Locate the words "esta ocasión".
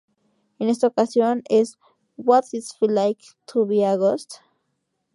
0.69-1.43